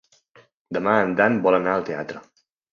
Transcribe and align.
Demà 0.77 0.95
en 1.03 1.13
Dan 1.21 1.39
vol 1.45 1.61
anar 1.61 1.77
al 1.79 1.87
teatre. 1.93 2.27